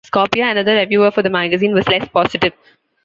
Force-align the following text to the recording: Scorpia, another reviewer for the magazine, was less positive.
Scorpia, 0.03 0.49
another 0.49 0.73
reviewer 0.77 1.11
for 1.11 1.21
the 1.21 1.29
magazine, 1.29 1.75
was 1.75 1.87
less 1.87 2.07
positive. 2.09 2.53